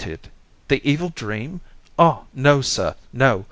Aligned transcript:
—the 0.67 0.81
evil 0.83 1.09
dream! 1.09 1.61
Ah! 1.99 2.23
no, 2.33 2.59
sir, 2.59 2.95
no! 3.13 3.39